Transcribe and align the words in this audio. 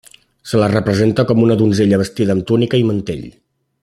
Se 0.51 0.59
la 0.61 0.69
representa 0.75 1.25
com 1.31 1.43
una 1.47 1.57
donzella 1.61 1.99
vestida 2.05 2.35
amb 2.39 2.47
túnica 2.53 2.81
i 2.85 2.89
mantell. 2.93 3.23